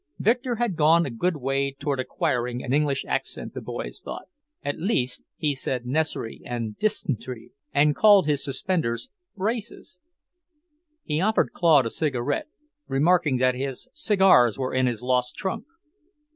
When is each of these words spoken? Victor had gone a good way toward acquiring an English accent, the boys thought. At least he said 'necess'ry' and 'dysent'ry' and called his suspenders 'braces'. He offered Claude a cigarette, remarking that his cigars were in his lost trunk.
Victor 0.17 0.55
had 0.55 0.75
gone 0.77 1.05
a 1.05 1.11
good 1.11 1.37
way 1.37 1.73
toward 1.77 1.99
acquiring 1.99 2.63
an 2.63 2.73
English 2.73 3.05
accent, 3.05 3.53
the 3.53 3.61
boys 3.61 3.99
thought. 4.03 4.25
At 4.63 4.79
least 4.79 5.21
he 5.37 5.53
said 5.53 5.85
'necess'ry' 5.85 6.41
and 6.43 6.75
'dysent'ry' 6.79 7.51
and 7.71 7.95
called 7.95 8.25
his 8.25 8.43
suspenders 8.43 9.09
'braces'. 9.37 9.99
He 11.03 11.21
offered 11.21 11.51
Claude 11.53 11.85
a 11.85 11.91
cigarette, 11.91 12.47
remarking 12.87 13.37
that 13.37 13.53
his 13.53 13.89
cigars 13.93 14.57
were 14.57 14.73
in 14.73 14.87
his 14.87 15.03
lost 15.03 15.35
trunk. 15.35 15.65